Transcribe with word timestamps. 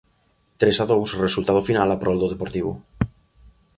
Tres 0.61 0.77
a 0.83 0.85
dous, 0.91 1.09
resultado 1.25 1.61
final 1.69 1.87
a 1.91 1.97
prol 2.01 2.17
do 2.19 2.31
Deportivo. 2.33 2.71